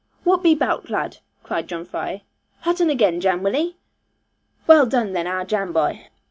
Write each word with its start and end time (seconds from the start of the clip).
'Whutt 0.25 0.41
be 0.41 0.55
'bout, 0.55 0.89
lad?' 0.89 1.19
cried 1.43 1.67
John 1.69 1.85
Fry; 1.85 2.23
'hutt 2.61 2.81
un 2.81 2.89
again, 2.89 3.21
Jan, 3.21 3.43
wull 3.43 3.55
'e? 3.55 3.75
Well 4.65 4.87
done 4.87 5.13
then, 5.13 5.27
our 5.27 5.45
Jan 5.45 5.71
boy.' 5.71 6.07